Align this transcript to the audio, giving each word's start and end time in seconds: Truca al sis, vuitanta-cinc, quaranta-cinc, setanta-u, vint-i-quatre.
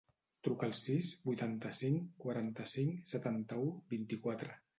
Truca 0.45 0.65
al 0.67 0.71
sis, 0.77 1.09
vuitanta-cinc, 1.29 2.07
quaranta-cinc, 2.25 2.97
setanta-u, 3.13 3.71
vint-i-quatre. 3.95 4.59